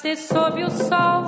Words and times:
Face 0.00 0.28
sob 0.28 0.62
o 0.62 0.70
sol, 0.70 1.24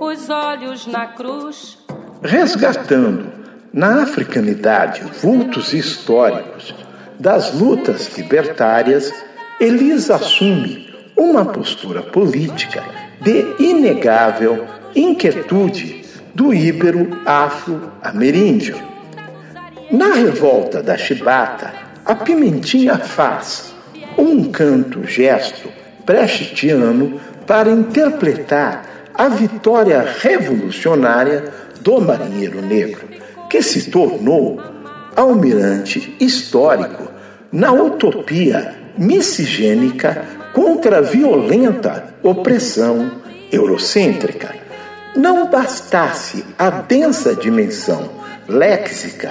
os 0.00 0.30
olhos 0.30 0.86
na 0.86 1.08
cruz. 1.08 1.76
Resgatando 2.22 3.26
na 3.72 4.04
africanidade 4.04 5.02
vultos 5.20 5.72
históricos 5.72 6.72
das 7.18 7.52
lutas 7.54 8.16
libertárias, 8.16 9.12
Elisa 9.58 10.14
assume 10.14 10.94
uma 11.16 11.44
postura 11.44 12.02
política 12.02 12.84
de 13.20 13.56
inegável 13.58 14.64
inquietude 14.94 16.04
do 16.36 16.54
íbero 16.54 17.20
afro-ameríndio. 17.26 18.80
Na 19.90 20.14
revolta 20.14 20.80
da 20.80 20.96
chibata, 20.96 21.72
a 22.04 22.14
pimentinha 22.14 22.96
faz 22.96 23.74
um 24.16 24.52
canto-gesto 24.52 25.68
prechitiano 26.06 27.20
para 27.46 27.70
interpretar 27.70 28.84
a 29.14 29.28
vitória 29.28 30.04
revolucionária 30.20 31.44
do 31.80 32.00
marinheiro 32.00 32.60
negro, 32.60 33.08
que 33.48 33.62
se 33.62 33.90
tornou 33.90 34.60
almirante 35.14 36.16
histórico 36.20 37.10
na 37.52 37.72
utopia 37.72 38.74
miscigênica 38.98 40.22
contra 40.52 40.98
a 40.98 41.00
violenta 41.00 42.14
opressão 42.22 43.10
eurocêntrica. 43.52 44.54
Não 45.14 45.48
bastasse 45.48 46.44
a 46.58 46.68
densa 46.68 47.34
dimensão 47.34 48.10
léxica, 48.48 49.30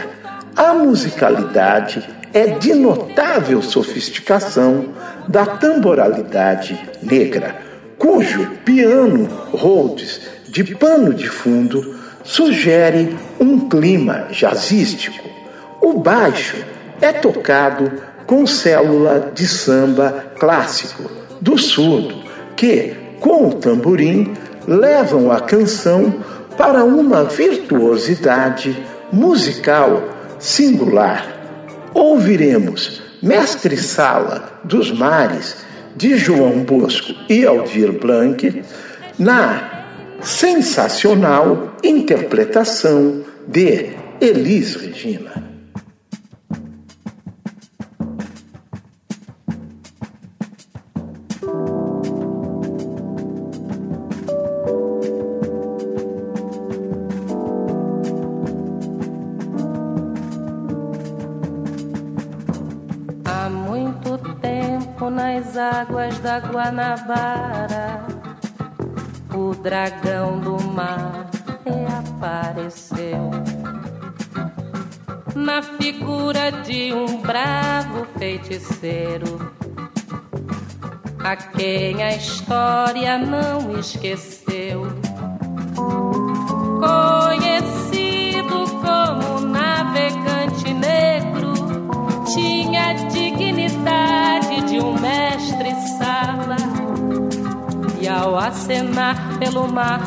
a 0.56 0.74
musicalidade 0.74 2.08
é 2.34 2.48
de 2.48 2.74
notável 2.74 3.62
sofisticação 3.62 4.86
da 5.28 5.46
tamboralidade 5.46 6.80
negra, 7.02 7.56
cujo 7.98 8.52
piano 8.64 9.28
Rhodes 9.52 10.22
de 10.48 10.76
pano 10.76 11.14
de 11.14 11.28
fundo 11.28 11.96
sugere 12.24 13.16
um 13.40 13.68
clima 13.70 14.28
jazzístico. 14.32 15.30
O 15.82 16.00
baixo 16.00 16.58
é 17.02 17.12
tocado 17.14 17.92
com 18.26 18.48
célula 18.48 19.32
de 19.34 19.48
samba 19.48 20.26
clássico 20.40 21.04
do 21.40 21.58
surdo, 21.58 22.24
que, 22.56 22.96
com 23.20 23.50
o 23.50 23.54
tamborim, 23.54 24.34
levam 24.68 25.32
a 25.32 25.40
canção 25.42 26.24
para 26.58 26.84
uma 26.84 27.26
virtuosidade 27.26 28.76
musical 29.12 30.04
singular. 30.40 31.28
Ouviremos 31.94 33.02
Mestre 33.22 33.78
Sala 33.78 34.60
dos 34.64 34.92
Mares, 34.92 35.65
de 35.96 36.18
João 36.18 36.64
Bosco 36.64 37.14
e 37.30 37.46
Aldir 37.46 37.92
Blanc, 37.94 38.64
na 39.18 39.86
sensacional 40.22 41.76
interpretação 41.84 43.24
de 43.48 43.90
Elis 44.20 44.76
Regina. 44.76 45.45
Nas 65.56 65.58
águas 65.58 66.20
da 66.20 66.40
Guanabara, 66.40 68.06
o 69.34 69.56
dragão 69.56 70.40
do 70.40 70.62
mar 70.62 71.30
reapareceu 71.66 73.32
na 75.34 75.62
figura 75.62 76.52
de 76.52 76.94
um 76.94 77.22
bravo 77.22 78.06
feiticeiro, 78.18 79.52
a 81.24 81.36
quem 81.36 82.04
a 82.04 82.16
história 82.16 83.18
não 83.18 83.80
esqueceu. 83.80 84.84
Acenar 98.48 99.40
pelo 99.40 99.68
mar, 99.68 100.02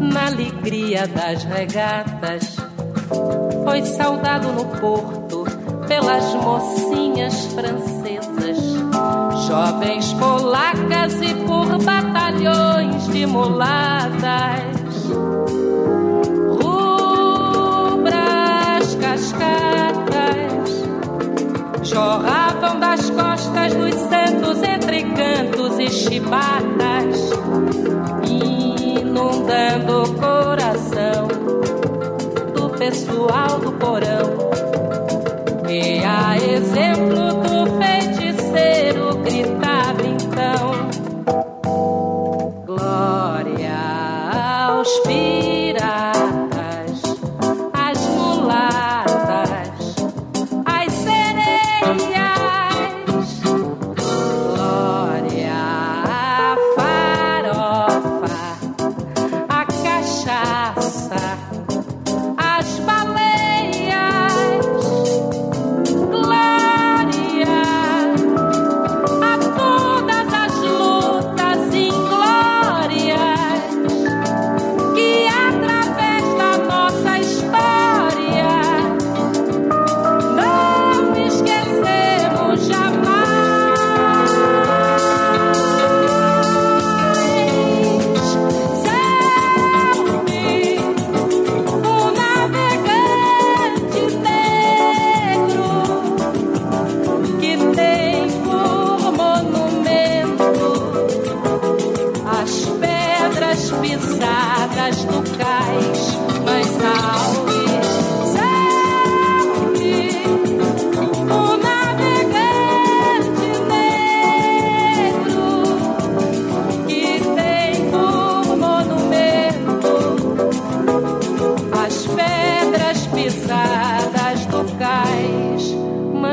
na 0.00 0.26
alegria 0.26 1.06
das 1.06 1.44
regatas, 1.44 2.56
foi 3.64 3.84
saudado 3.84 4.52
no 4.52 4.64
porto 4.78 5.44
pelas 5.86 6.34
mocinhas 6.34 7.46
francesas, 7.52 8.58
jovens 9.46 10.12
polacas 10.14 11.20
e 11.20 11.34
por 11.46 11.78
batalhões 11.82 13.06
de 13.08 13.26
mulatas. 13.26 14.73
Cantos 25.14 25.78
e 25.78 25.88
chibatas, 25.88 27.30
inundando 28.28 30.02
o 30.02 30.14
coração 30.14 31.28
do 32.54 32.68
pessoal 32.70 33.58
do 33.60 33.72
porão. 33.72 34.33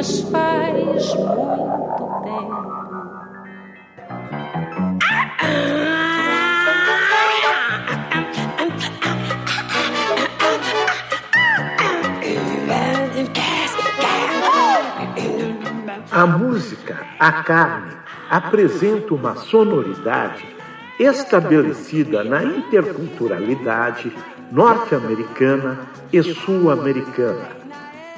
Mas 0.01 0.19
faz 0.21 1.13
muito 1.13 2.24
tempo. 2.24 2.71
A 16.12 16.25
música, 16.25 17.06
a 17.19 17.31
carne, 17.44 17.92
apresenta 18.27 19.13
uma 19.13 19.36
sonoridade 19.36 20.44
estabelecida 21.00 22.24
na 22.24 22.44
interculturalidade 22.44 24.12
norte-americana 24.51 25.80
e 26.12 26.24
sul-americana. 26.24 27.61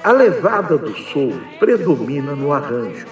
A 0.03 0.11
levada 0.11 0.77
do 0.77 0.93
soul 0.93 1.33
predomina 1.59 2.35
no 2.35 2.51
arranjo, 2.51 3.05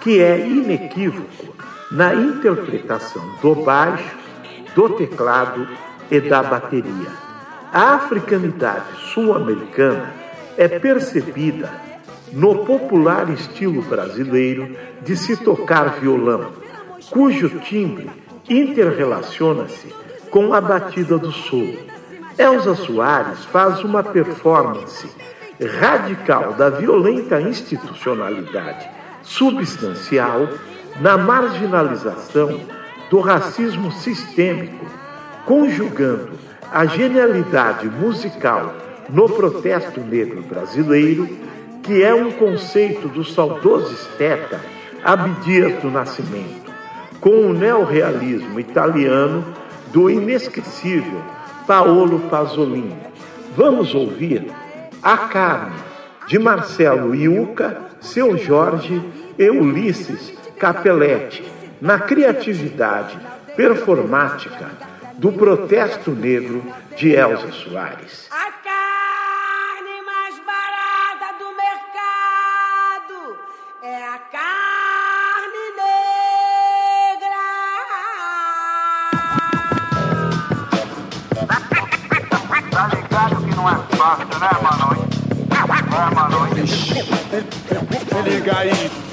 que 0.00 0.20
é 0.20 0.38
inequívoco 0.38 1.52
na 1.90 2.14
interpretação 2.14 3.28
do 3.42 3.56
baixo, 3.56 4.16
do 4.72 4.90
teclado 4.90 5.66
e 6.08 6.20
da 6.20 6.40
bateria. 6.40 7.10
A 7.72 7.94
africanidade 7.94 9.00
sul-americana 9.12 10.14
é 10.56 10.68
percebida 10.68 11.72
no 12.32 12.64
popular 12.64 13.28
estilo 13.30 13.82
brasileiro 13.82 14.76
de 15.02 15.16
se 15.16 15.36
tocar 15.38 15.98
violão, 15.98 16.52
cujo 17.10 17.48
timbre 17.60 18.08
interrelaciona-se 18.48 19.92
com 20.30 20.54
a 20.54 20.60
batida 20.60 21.18
do 21.18 21.32
solo. 21.32 21.78
Elza 22.38 22.76
Soares 22.76 23.44
faz 23.46 23.82
uma 23.82 24.04
performance 24.04 25.08
radical 25.66 26.52
da 26.54 26.70
violenta 26.70 27.40
institucionalidade 27.40 28.88
substancial 29.22 30.48
na 31.00 31.18
marginalização 31.18 32.60
do 33.10 33.20
racismo 33.20 33.90
sistêmico, 33.90 34.86
conjugando 35.44 36.30
a 36.70 36.86
genialidade 36.86 37.88
musical 37.88 38.74
no 39.08 39.28
protesto 39.28 40.00
negro 40.00 40.42
brasileiro 40.42 41.28
que 41.82 42.02
é 42.02 42.14
um 42.14 42.30
conceito 42.30 43.08
do 43.08 43.24
saudoso 43.24 43.94
esteta 43.94 44.60
Abdias 45.02 45.80
do 45.80 45.90
Nascimento, 45.90 46.70
com 47.20 47.46
o 47.46 47.52
neorrealismo 47.52 48.60
italiano 48.60 49.44
do 49.92 50.10
inesquecível 50.10 51.22
Paolo 51.66 52.20
Pasolini. 52.28 52.96
Vamos 53.56 53.94
ouvir 53.94 54.52
A 55.02 55.16
Carne, 55.28 55.76
de 56.26 56.38
Marcelo 56.38 57.14
Iuca, 57.14 57.82
Seu 58.00 58.36
Jorge 58.36 59.02
e 59.38 59.48
Ulisses 59.48 60.34
Capelletti, 60.58 61.44
na 61.80 62.00
criatividade 62.00 63.18
performática 63.56 64.70
do 65.14 65.32
protesto 65.32 66.10
negro 66.10 66.62
de 66.96 67.14
Elza 67.14 67.52
Soares. 67.52 68.28
fácil, 84.08 84.38
né, 84.38 84.50
mano? 84.62 84.77
É, 85.98 86.14
mano. 86.14 86.46
Se 86.64 88.30
liga 88.30 89.07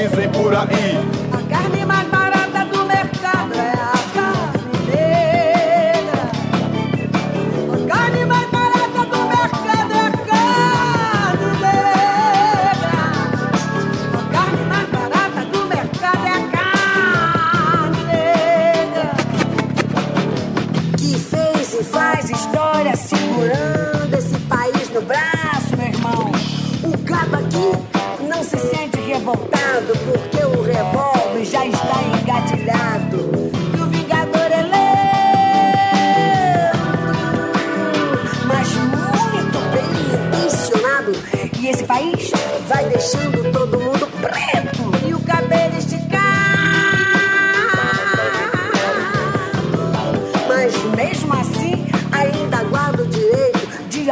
Dizem 0.00 0.30
por 0.30 0.54
aí. 0.54 1.89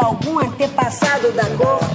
Algum 0.08 0.38
antepassado 0.38 1.30
da 1.32 1.44
cor 1.56 1.87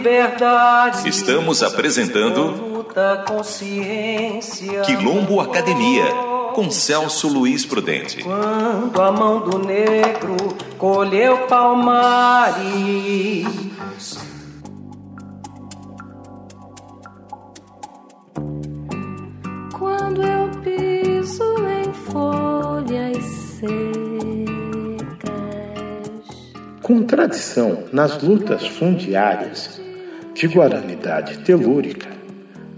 liberdade. 0.00 1.08
Estamos 1.08 1.62
apresentando 1.62 2.44
luta 2.44 3.22
consciência. 3.28 4.80
Quilombo 4.82 5.40
Academia 5.40 6.04
com 6.54 6.70
Celso 6.70 7.28
Luiz 7.28 7.66
Prudente. 7.66 8.24
Quando 8.24 9.00
a 9.00 9.12
mão 9.12 9.40
do 9.40 9.58
negro 9.58 10.36
colheu 10.78 11.46
palmares. 11.46 12.64
Quando 19.78 20.22
eu 20.22 20.50
piso 20.62 21.44
em 21.68 21.92
folhas 22.10 23.22
secas. 23.58 23.70
Com 26.82 27.02
tradição 27.02 27.84
nas 27.92 28.20
lutas 28.22 28.66
fundiárias 28.66 29.89
de 30.40 30.46
guaranidade 30.46 31.36
telúrica, 31.40 32.08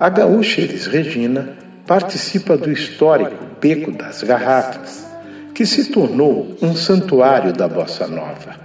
a 0.00 0.08
gaúcha 0.08 0.60
Elis 0.60 0.88
Regina 0.88 1.50
participa 1.86 2.56
do 2.56 2.72
histórico 2.72 3.36
Beco 3.60 3.92
das 3.92 4.20
Garrafas, 4.20 5.06
que 5.54 5.64
se 5.64 5.92
tornou 5.92 6.56
um 6.60 6.74
santuário 6.74 7.52
da 7.52 7.68
bossa 7.68 8.08
nova. 8.08 8.56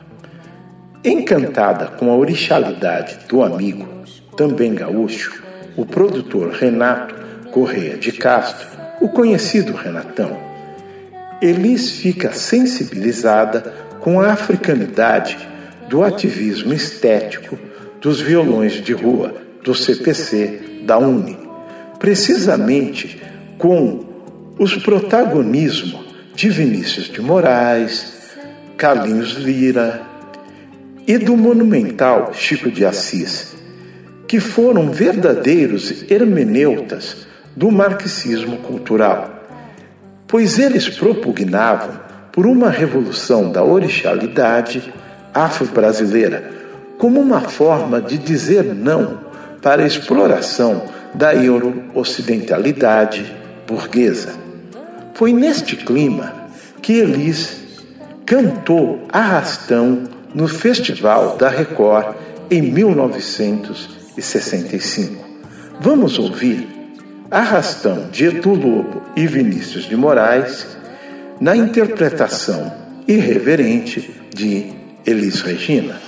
Encantada 1.05 1.85
com 1.89 2.09
a 2.09 2.15
orixalidade 2.15 3.19
do 3.29 3.43
amigo, 3.43 3.87
também 4.35 4.73
gaúcho, 4.73 5.43
o 5.75 5.85
produtor 5.85 6.49
Renato 6.53 7.13
Correia 7.51 7.97
de 7.97 8.11
Castro, 8.11 8.67
o 8.99 9.09
conhecido 9.09 9.73
Renatão, 9.73 10.35
Elis 11.39 11.91
fica 11.91 12.31
sensibilizada 12.31 13.61
com 13.99 14.19
a 14.19 14.31
africanidade 14.31 15.37
do 15.87 16.03
ativismo 16.03 16.73
estético 16.73 17.59
dos 18.01 18.21
violões 18.21 18.73
de 18.73 18.93
rua 18.93 19.35
do 19.63 19.73
CPC 19.73 20.81
da 20.83 20.97
Uni, 20.97 21.37
precisamente 21.99 23.21
com 23.57 24.05
os 24.59 24.75
protagonismos 24.75 26.07
de 26.35 26.49
Vinícius 26.49 27.05
de 27.05 27.21
Moraes, 27.21 28.13
Carlinhos 28.77 29.33
Lira 29.33 30.01
e 31.05 31.17
do 31.17 31.35
monumental 31.35 32.31
Chico 32.33 32.69
de 32.69 32.85
Assis, 32.85 33.55
que 34.27 34.39
foram 34.39 34.91
verdadeiros 34.91 36.05
hermeneutas 36.11 37.27
do 37.55 37.71
marxismo 37.71 38.57
cultural, 38.57 39.43
pois 40.27 40.59
eles 40.59 40.87
propugnavam 40.89 41.99
por 42.31 42.45
uma 42.45 42.69
revolução 42.69 43.51
da 43.51 43.63
orixalidade 43.63 44.93
afro-brasileira 45.33 46.66
como 46.97 47.19
uma 47.19 47.41
forma 47.41 48.01
de 48.01 48.17
dizer 48.17 48.63
não 48.63 49.19
para 49.61 49.83
a 49.83 49.87
exploração 49.87 50.81
da 51.13 51.35
euro-ocidentalidade 51.35 53.35
burguesa. 53.67 54.33
Foi 55.13 55.33
neste 55.33 55.75
clima 55.75 56.33
que 56.81 56.93
Elis 56.93 57.67
cantou 58.25 59.03
Arrastão 59.11 60.05
no 60.33 60.47
Festival 60.47 61.35
da 61.37 61.49
Record 61.49 62.15
em 62.49 62.61
1965. 62.61 65.27
Vamos 65.79 66.17
ouvir 66.17 66.67
Arrastão 67.29 68.07
de 68.11 68.25
Edu 68.25 68.53
Lobo 68.53 69.03
e 69.15 69.27
Vinícius 69.27 69.85
de 69.85 69.95
Moraes 69.95 70.65
na 71.39 71.55
interpretação 71.55 72.73
irreverente 73.07 74.19
de 74.33 74.71
Elis 75.05 75.41
Regina. 75.41 76.06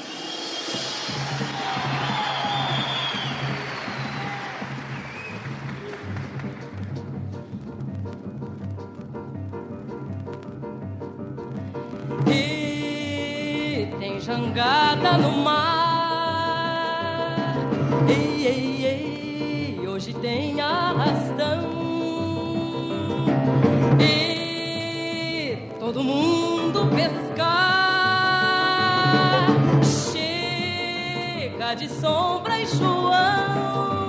Jangada 14.29 15.17
no 15.17 15.31
mar. 15.31 15.57
Ei, 18.07 18.45
ei, 18.45 18.85
ei, 18.85 19.87
hoje 19.87 20.13
tem 20.13 20.61
arrastão. 20.61 21.67
E 23.99 25.57
todo 25.79 26.03
mundo 26.03 26.87
pescar. 26.95 27.47
Chega 29.83 31.73
de 31.73 31.89
sombra 31.89 32.59
e 32.59 32.67
João. 32.67 34.08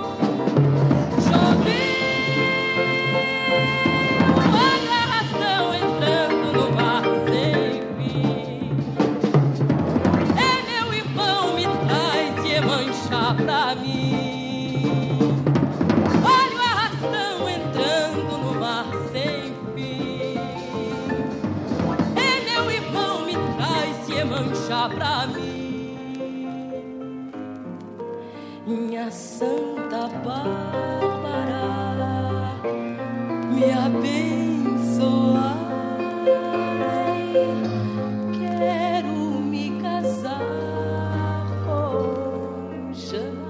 Minha 28.71 29.11
Santa 29.11 30.07
Bárbara 30.23 31.65
me 33.53 33.69
abençoar. 33.69 35.57
Quero 38.31 39.41
me 39.41 39.81
casar 39.81 41.45
com 41.65 42.93
Janaína. 42.93 43.41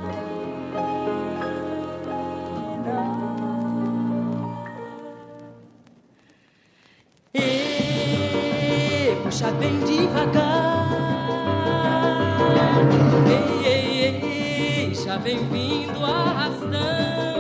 E 7.36 9.16
puxa 9.24 9.52
bem 9.52 9.80
devagar. 9.82 10.61
Já 15.12 15.18
vem 15.18 15.46
vindo 15.50 16.06
arrastão. 16.06 17.31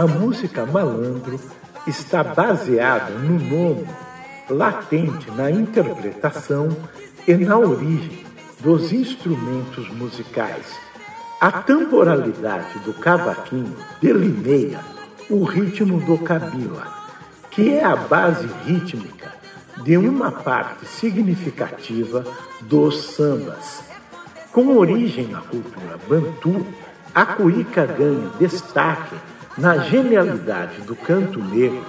A 0.00 0.06
música 0.06 0.64
malandro 0.64 1.38
está 1.86 2.24
baseada 2.24 3.10
no 3.10 3.38
nome 3.38 3.86
latente 4.48 5.30
na 5.32 5.50
interpretação 5.50 6.74
e 7.28 7.34
na 7.34 7.58
origem 7.58 8.24
dos 8.60 8.94
instrumentos 8.94 9.90
musicais. 9.90 10.64
A 11.38 11.52
temporalidade 11.52 12.78
do 12.78 12.94
cavaquinho 12.94 13.76
delineia 14.00 14.80
o 15.28 15.44
ritmo 15.44 16.00
do 16.00 16.16
cabila, 16.16 16.86
que 17.50 17.74
é 17.74 17.84
a 17.84 17.94
base 17.94 18.48
rítmica 18.64 19.34
de 19.84 19.98
uma 19.98 20.32
parte 20.32 20.86
significativa 20.86 22.24
dos 22.62 23.04
sambas. 23.04 23.82
Com 24.50 24.78
origem 24.78 25.26
na 25.26 25.42
cultura 25.42 25.98
bantu, 26.08 26.66
a 27.14 27.26
cuíca 27.26 27.84
ganha 27.84 28.30
destaque 28.38 29.14
na 29.60 29.76
genialidade 29.76 30.80
do 30.80 30.96
canto 30.96 31.38
negro 31.38 31.84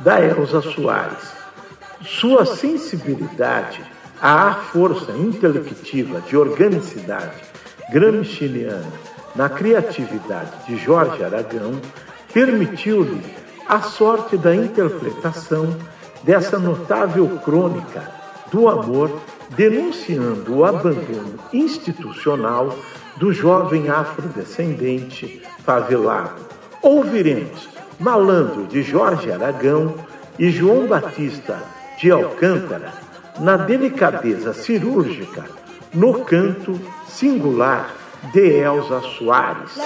da 0.00 0.20
Elza 0.20 0.60
Soares. 0.60 1.32
Sua 2.04 2.44
sensibilidade 2.44 3.80
à 4.20 4.52
força 4.54 5.12
intelectiva 5.12 6.20
de 6.22 6.36
organicidade 6.36 7.40
gramsciana 7.92 8.82
na 9.36 9.48
criatividade 9.48 10.66
de 10.66 10.76
Jorge 10.76 11.22
Aragão 11.22 11.80
permitiu-lhe 12.34 13.22
a 13.68 13.80
sorte 13.82 14.36
da 14.36 14.54
interpretação 14.54 15.76
dessa 16.24 16.58
notável 16.58 17.28
crônica 17.44 18.02
do 18.50 18.68
amor, 18.68 19.20
denunciando 19.50 20.56
o 20.56 20.64
abandono 20.64 21.38
institucional 21.52 22.76
do 23.16 23.32
jovem 23.32 23.88
afrodescendente 23.88 25.40
favelado. 25.64 26.61
Ouviremos 26.82 27.68
Malandro 27.98 28.66
de 28.66 28.82
Jorge 28.82 29.30
Aragão 29.30 29.94
e 30.36 30.50
João 30.50 30.88
Batista 30.88 31.62
de 31.96 32.10
Alcântara 32.10 32.92
na 33.38 33.56
delicadeza 33.56 34.52
cirúrgica, 34.52 35.44
no 35.94 36.24
canto 36.24 36.78
singular 37.06 37.94
de 38.32 38.40
Elza 38.40 39.00
Soares. 39.16 39.78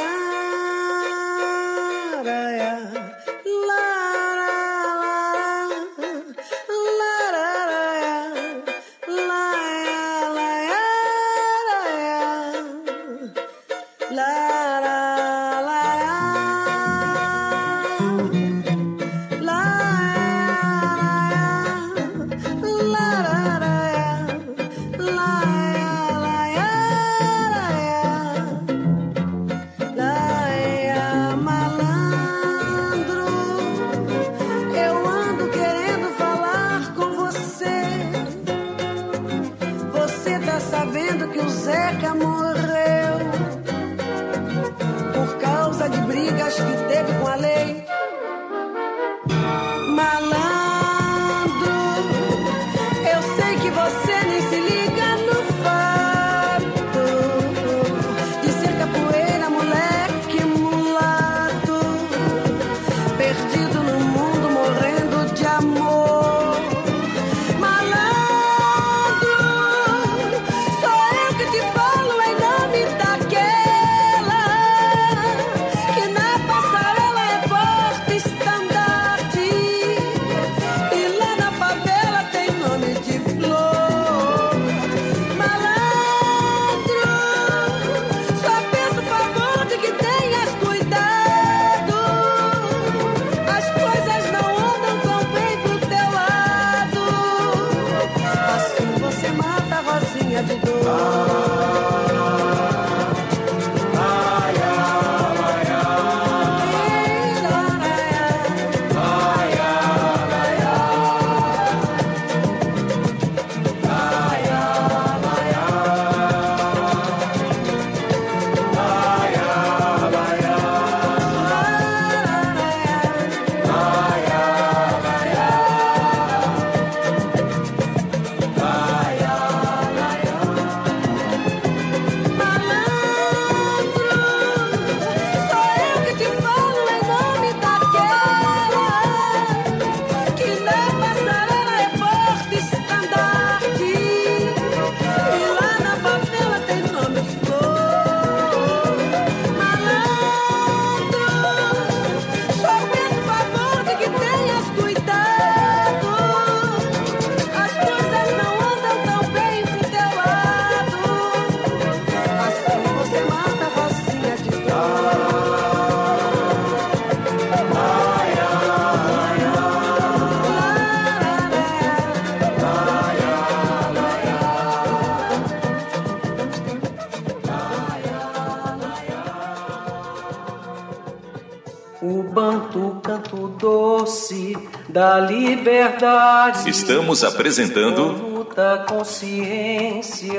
Liberdade. 185.96 186.68
Estamos 186.68 187.24
apresentando 187.24 188.46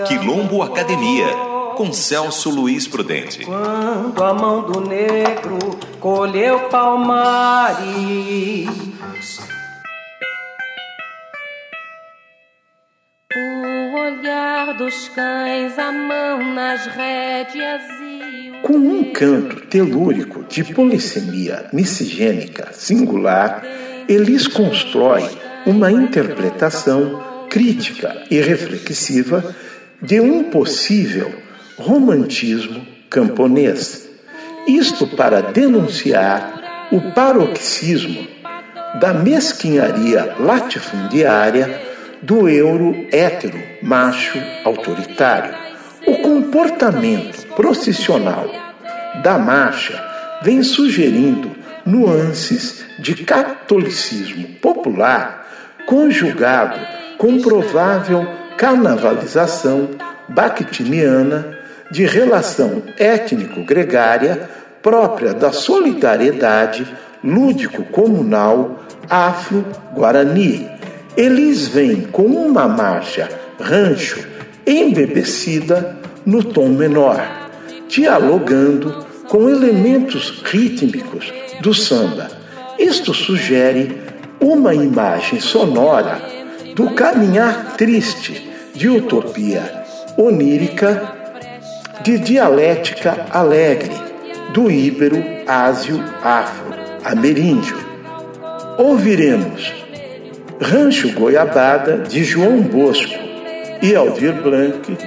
Quilombo 0.08 0.62
Academia 0.62 1.28
com 1.76 1.92
Celso 1.92 2.50
Luiz 2.50 2.88
Prudente. 2.88 3.46
Quando 3.46 4.24
a 4.24 4.34
mão 4.34 4.62
do 4.64 4.82
negro 4.82 5.58
colheu 6.00 6.62
palmares. 6.70 7.88
O 13.36 14.00
olhar 14.00 14.74
dos 14.78 15.10
cães, 15.10 15.78
a 15.78 15.92
mão 15.92 16.54
nas 16.54 16.88
rédeas 16.88 17.84
e 18.02 18.52
Com 18.64 18.74
um 18.74 19.12
canto 19.12 19.62
telúrico 19.68 20.44
de 20.44 20.64
polissemia 20.64 21.70
miscigênica 21.72 22.74
singular, 22.74 23.64
Elis 24.10 24.48
constrói 24.48 25.47
uma 25.68 25.92
interpretação 25.92 27.22
crítica 27.50 28.24
e 28.32 28.40
reflexiva 28.40 29.54
de 30.02 30.18
um 30.22 30.46
possível 30.46 31.30
romantismo 31.78 32.88
camponês. 33.10 34.10
Isto 34.66 35.06
para 35.06 35.42
denunciar 35.42 36.88
o 36.90 37.02
paroxismo 37.12 38.26
da 39.02 39.14
mesquinharia 39.14 40.38
latifundiária 40.40 41.82
do 42.22 42.48
euro 42.48 43.06
hétero 43.12 43.60
macho 43.84 44.42
autoritário. 44.64 45.54
O 46.08 46.20
comportamento 46.20 47.46
processional 47.56 48.50
da 49.22 49.38
marcha 49.38 50.02
vem 50.44 50.64
sugerindo 50.64 51.52
nuances 51.86 52.86
de 53.00 53.16
catolicismo 53.26 54.48
popular 54.62 55.47
conjugado 55.88 56.78
com 57.18 57.40
provável 57.40 58.28
carnavalização 58.58 59.90
bactiniana 60.28 61.58
de 61.90 62.06
relação 62.06 62.84
étnico-gregária 63.00 64.50
própria 64.84 65.34
da 65.34 65.52
solidariedade 65.52 66.86
lúdico-comunal 67.24 68.84
afro-guarani. 69.10 70.70
Eles 71.16 71.68
vêm 71.68 72.02
com 72.02 72.24
uma 72.24 72.68
marcha 72.68 73.30
rancho 73.60 74.28
embebecida 74.66 75.98
no 76.26 76.44
tom 76.44 76.68
menor, 76.70 77.26
dialogando 77.88 79.06
com 79.30 79.50
elementos 79.50 80.44
rítmicos 80.46 81.34
do 81.62 81.74
samba. 81.74 82.28
Isto 82.78 83.14
sugere 83.14 84.07
uma 84.40 84.74
imagem 84.74 85.40
sonora 85.40 86.22
do 86.76 86.92
caminhar 86.92 87.76
triste 87.78 88.50
de 88.74 88.88
utopia 88.88 89.84
onírica, 90.18 91.02
de 92.04 92.18
dialética 92.20 93.26
alegre, 93.32 93.92
do 94.54 94.70
íbero 94.70 95.24
ásio 95.48 96.04
afro 96.24 96.74
ameríndio. 97.04 97.78
Ouviremos 98.78 99.74
Rancho 100.62 101.12
Goiabada 101.14 101.98
de 102.00 102.24
João 102.24 102.62
Bosco 102.62 103.14
e 103.82 103.96
Aldir 103.96 104.34
Blanc 104.42 104.98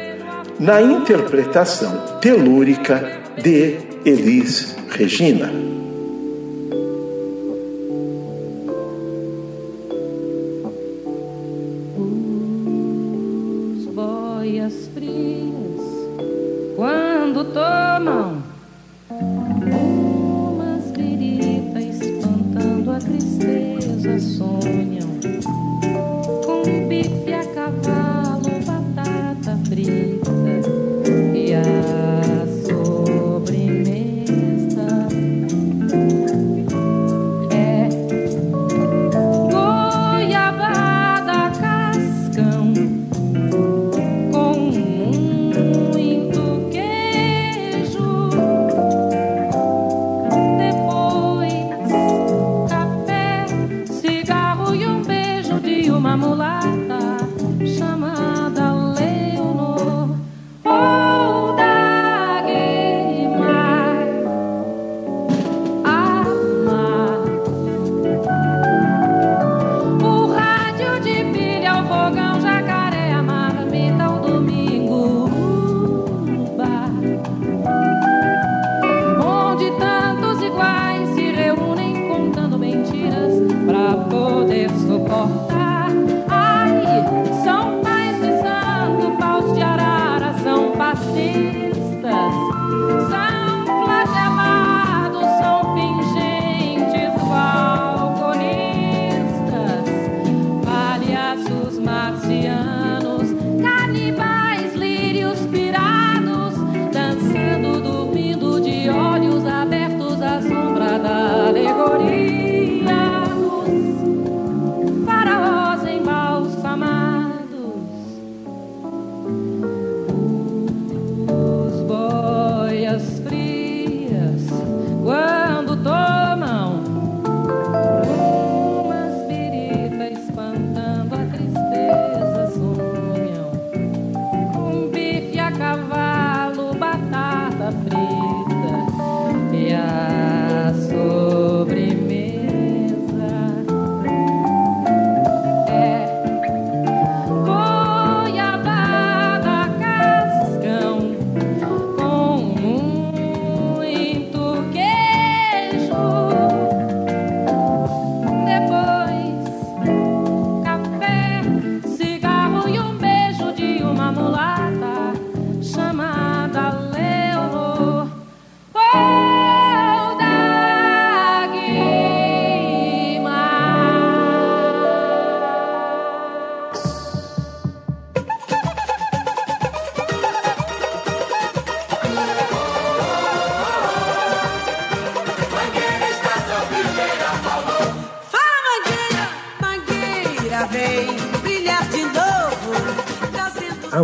na 0.58 0.80
interpretação 0.82 2.18
telúrica 2.20 3.20
de 3.42 3.78
Elis 4.04 4.76
Regina. 4.90 5.79
A 17.40 17.42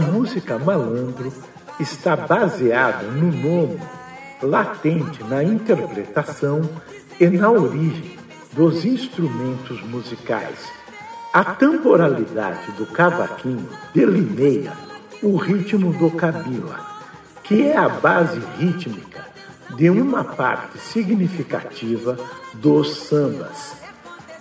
música 0.00 0.58
malandro 0.58 1.32
está 1.78 2.16
baseada 2.16 3.04
no 3.04 3.32
nome 3.32 3.80
latente 4.42 5.22
na 5.24 5.42
interpretação 5.42 6.60
e 7.18 7.26
na 7.28 7.50
origem 7.50 8.16
dos 8.52 8.84
instrumentos 8.84 9.82
musicais. 9.82 10.70
A 11.32 11.44
temporalidade 11.44 12.72
do 12.72 12.86
cavaquinho 12.86 13.68
delineia 13.94 14.72
o 15.22 15.36
ritmo 15.36 15.92
do 15.92 16.10
cabila, 16.10 16.80
que 17.42 17.66
é 17.66 17.76
a 17.76 17.88
base 17.88 18.40
rítmica 18.58 19.26
de 19.76 19.90
uma 19.90 20.24
parte 20.24 20.78
significativa 20.78 22.16
dos 22.54 23.08
sambas. 23.08 23.76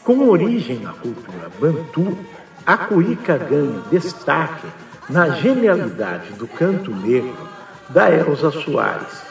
Com 0.04 0.30
origem 0.30 0.80
na 0.80 0.94
cultura 0.94 1.50
bantu, 1.60 2.18
a 2.65 2.78
cuíca 2.78 3.38
ganha 3.38 3.82
destaque 3.91 4.68
na 5.10 5.30
genialidade 5.30 6.34
do 6.34 6.48
canto 6.48 6.91
negro 6.91 7.38
da 7.89 8.10
Elza 8.12 8.52
Soares. 8.52 9.24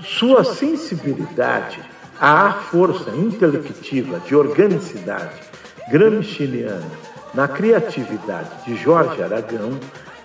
Sua 0.00 0.44
sensibilidade 0.44 1.80
A 2.20 2.52
força 2.52 3.10
intelectiva 3.10 4.20
de 4.20 4.36
organicidade 4.36 5.34
gramsciana 5.90 6.82
na 7.34 7.48
criatividade 7.48 8.50
de 8.64 8.76
Jorge 8.76 9.20
Aragão 9.20 9.78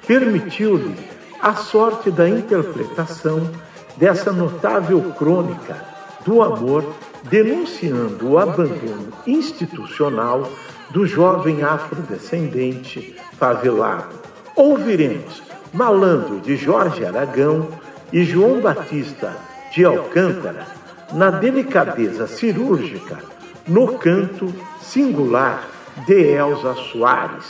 permitiu-lhe 0.05 0.95
a 1.41 1.55
sorte 1.55 2.11
da 2.11 2.29
interpretação 2.29 3.49
dessa 3.97 4.31
notável 4.31 5.01
crônica 5.17 5.75
do 6.25 6.41
amor, 6.41 6.85
denunciando 7.23 8.29
o 8.29 8.37
abandono 8.37 9.11
institucional 9.25 10.49
do 10.91 11.07
jovem 11.07 11.63
afrodescendente 11.63 13.15
favelado. 13.37 14.28
Ouviremos 14.59 15.41
Malandro 15.71 16.41
de 16.41 16.57
Jorge 16.57 17.05
Aragão 17.05 17.69
e 18.11 18.25
João 18.25 18.59
Batista 18.59 19.33
de 19.71 19.85
Alcântara 19.85 20.67
na 21.13 21.31
delicadeza 21.31 22.27
cirúrgica, 22.27 23.19
no 23.65 23.97
canto 23.97 24.53
singular 24.81 25.65
de 26.05 26.33
Elza 26.33 26.75
Soares. 26.75 27.45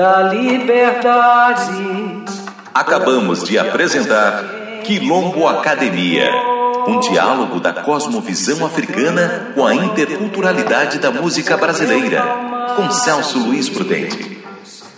Da 0.00 0.22
liberdade. 0.22 2.24
Acabamos 2.72 3.44
de 3.44 3.58
apresentar 3.58 4.42
Quilombo 4.82 5.46
Academia, 5.46 6.32
um 6.88 7.00
diálogo 7.00 7.60
da 7.60 7.70
cosmovisão 7.70 8.64
africana 8.64 9.52
com 9.54 9.66
a 9.66 9.74
interculturalidade 9.74 10.98
da 10.98 11.10
música 11.10 11.54
brasileira, 11.54 12.22
com 12.76 12.90
Celso 12.90 13.40
Luiz 13.40 13.68
Prudente. 13.68 14.42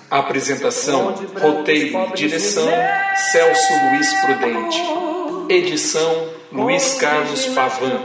Apresentação, 0.09 1.17
roteiro 1.41 1.99
e 1.99 2.15
direção: 2.15 2.69
Celso 3.33 3.73
Luiz 3.91 4.12
Prudente. 4.21 4.81
Edição: 5.49 6.29
Luiz 6.53 6.95
Carlos 6.95 7.47
Pavan. 7.47 7.99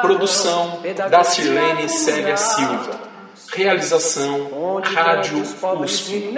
Produção: 0.00 0.78
da 1.10 1.24
Sirlene 1.24 1.88
Célia 1.88 2.36
Silva. 2.36 3.15
Realização 3.52 4.80
Rádio 4.82 5.42
USP. 5.82 6.32